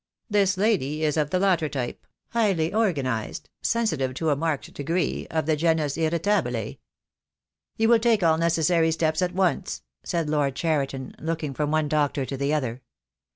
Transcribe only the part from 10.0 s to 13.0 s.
said Lord Cheriton, looking from one doctor to the other.